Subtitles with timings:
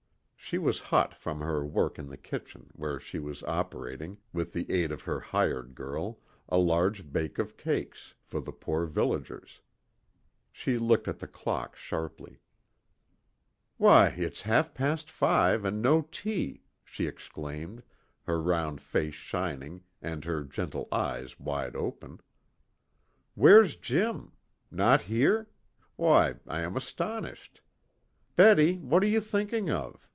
[0.43, 4.69] She was hot from her work in the kitchen, where she was operating, with the
[4.69, 9.61] aid of her "hired" girl, a large bake of cakes for the poorer villagers.
[10.51, 12.41] She looked at the clock sharply.
[13.77, 17.81] "Why, it's half past five and no tea," she exclaimed,
[18.23, 22.19] her round face shining, and her gentle eyes wide open.
[23.35, 24.33] "Where's Jim?
[24.69, 25.47] Not here?
[25.95, 27.61] Why, I am astonished.
[28.35, 30.09] Betty, what are you thinking of?